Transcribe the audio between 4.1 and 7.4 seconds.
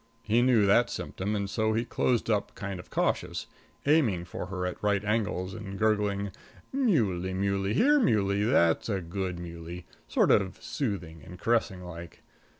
for her at right angles and gurgling, "Muley,